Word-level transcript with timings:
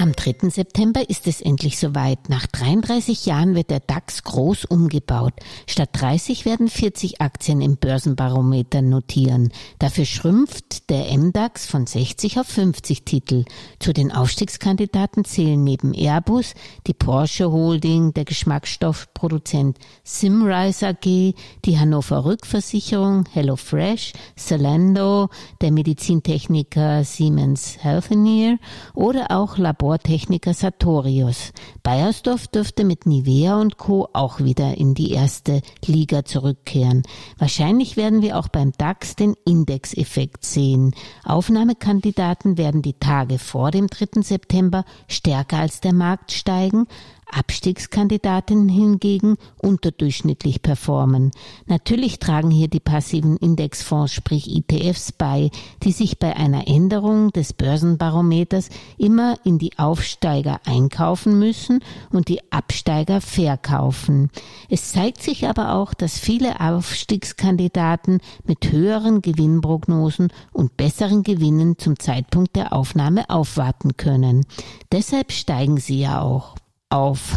Am 0.00 0.12
3. 0.12 0.48
September 0.48 1.10
ist 1.10 1.26
es 1.26 1.42
endlich 1.42 1.78
soweit. 1.78 2.30
Nach 2.30 2.46
33 2.46 3.26
Jahren 3.26 3.54
wird 3.54 3.68
der 3.68 3.80
DAX 3.80 4.24
groß 4.24 4.64
umgebaut. 4.64 5.34
Statt 5.66 5.90
30 5.92 6.46
werden 6.46 6.68
40 6.68 7.20
Aktien 7.20 7.60
im 7.60 7.76
Börsenbarometer 7.76 8.80
notieren. 8.80 9.52
Dafür 9.78 10.06
schrumpft 10.06 10.88
der 10.88 11.14
MDAX 11.18 11.66
von 11.66 11.86
60 11.86 12.40
auf 12.40 12.46
50 12.46 13.04
Titel. 13.04 13.44
Zu 13.78 13.92
den 13.92 14.10
Aufstiegskandidaten 14.10 15.26
zählen 15.26 15.62
neben 15.62 15.92
Airbus 15.92 16.54
die 16.86 16.94
Porsche 16.94 17.52
Holding, 17.52 18.14
der 18.14 18.24
Geschmacksstoffproduzent 18.24 19.76
Simrise 20.02 20.88
AG, 20.88 21.04
die 21.04 21.78
Hannover 21.78 22.24
Rückversicherung, 22.24 23.26
HelloFresh, 23.30 24.14
Zalando, 24.34 25.28
der 25.60 25.72
Medizintechniker 25.72 27.04
Siemens 27.04 27.76
Healthineer 27.82 28.56
oder 28.94 29.30
auch 29.30 29.58
Labor 29.58 29.89
Labortechniker 29.90 30.54
Sartorius. 30.54 31.52
Bayersdorf 31.82 32.46
dürfte 32.46 32.84
mit 32.84 33.06
Nivea 33.06 33.60
und 33.60 33.76
Co. 33.76 34.08
auch 34.12 34.38
wieder 34.38 34.78
in 34.78 34.94
die 34.94 35.10
erste 35.10 35.62
Liga 35.84 36.24
zurückkehren. 36.24 37.02
Wahrscheinlich 37.38 37.96
werden 37.96 38.22
wir 38.22 38.38
auch 38.38 38.46
beim 38.46 38.70
DAX 38.78 39.16
den 39.16 39.34
Indexeffekt 39.44 40.44
sehen. 40.44 40.94
Aufnahmekandidaten 41.24 42.56
werden 42.56 42.82
die 42.82 43.00
Tage 43.00 43.40
vor 43.40 43.72
dem 43.72 43.88
3. 43.88 44.22
September 44.22 44.84
stärker 45.08 45.58
als 45.58 45.80
der 45.80 45.92
Markt 45.92 46.30
steigen, 46.30 46.86
Abstiegskandidatinnen 47.32 48.68
hingegen 48.68 49.36
unterdurchschnittlich 49.58 50.62
performen. 50.62 51.30
Natürlich 51.66 52.18
tragen 52.18 52.50
hier 52.50 52.68
die 52.68 52.80
passiven 52.80 53.36
Indexfonds, 53.36 54.12
sprich 54.12 54.48
ETFs 54.54 55.12
bei, 55.12 55.50
die 55.82 55.92
sich 55.92 56.18
bei 56.18 56.36
einer 56.36 56.68
Änderung 56.68 57.30
des 57.32 57.52
Börsenbarometers 57.52 58.68
immer 58.98 59.36
in 59.44 59.58
die 59.58 59.78
Aufsteiger 59.78 60.60
einkaufen 60.64 61.38
müssen 61.38 61.80
und 62.10 62.28
die 62.28 62.40
Absteiger 62.52 63.20
verkaufen. 63.20 64.30
Es 64.68 64.92
zeigt 64.92 65.22
sich 65.22 65.46
aber 65.46 65.74
auch, 65.74 65.94
dass 65.94 66.18
viele 66.18 66.60
Aufstiegskandidaten 66.60 68.20
mit 68.44 68.70
höheren 68.72 69.22
Gewinnprognosen 69.22 70.32
und 70.52 70.76
besseren 70.76 71.22
Gewinnen 71.22 71.78
zum 71.78 71.98
Zeitpunkt 71.98 72.56
der 72.56 72.72
Aufnahme 72.72 73.28
aufwarten 73.30 73.96
können. 73.96 74.46
Deshalb 74.92 75.32
steigen 75.32 75.78
sie 75.78 76.00
ja 76.00 76.20
auch 76.20 76.54
auf. 76.90 77.36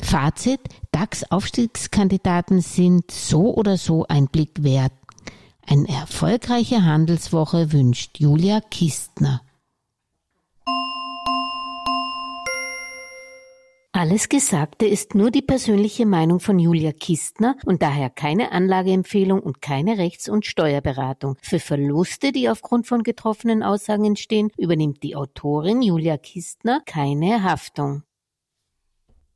Fazit, 0.00 0.60
DAX-Aufstiegskandidaten 0.92 2.60
sind 2.60 3.10
so 3.10 3.54
oder 3.54 3.76
so 3.76 4.06
ein 4.08 4.26
Blick 4.26 4.62
wert. 4.62 4.92
Eine 5.66 5.88
erfolgreiche 5.88 6.84
Handelswoche 6.84 7.72
wünscht 7.72 8.18
Julia 8.18 8.60
Kistner. 8.60 9.42
Alles 13.92 14.28
Gesagte 14.28 14.86
ist 14.86 15.16
nur 15.16 15.32
die 15.32 15.42
persönliche 15.42 16.06
Meinung 16.06 16.38
von 16.38 16.58
Julia 16.60 16.92
Kistner 16.92 17.56
und 17.66 17.82
daher 17.82 18.10
keine 18.10 18.52
Anlageempfehlung 18.52 19.40
und 19.40 19.60
keine 19.60 19.98
Rechts- 19.98 20.28
und 20.28 20.46
Steuerberatung. 20.46 21.36
Für 21.42 21.58
Verluste, 21.58 22.30
die 22.30 22.48
aufgrund 22.48 22.86
von 22.86 23.02
getroffenen 23.02 23.64
Aussagen 23.64 24.04
entstehen, 24.04 24.52
übernimmt 24.56 25.02
die 25.02 25.16
Autorin 25.16 25.82
Julia 25.82 26.16
Kistner 26.16 26.80
keine 26.86 27.42
Haftung. 27.42 28.04